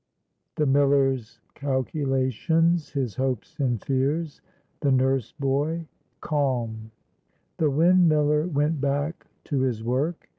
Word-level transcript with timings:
THE 0.55 0.65
MILLER'S 0.65 1.41
CALCULATIONS.—HIS 1.53 3.17
HOPES 3.17 3.59
AND 3.59 3.85
FEARS.—THE 3.85 4.91
NURSE 4.91 5.33
BOY.—CALM. 5.39 6.89
THE 7.57 7.69
windmiller 7.69 8.51
went 8.51 8.81
back 8.81 9.27
to 9.43 9.59
his 9.59 9.83
work. 9.83 10.27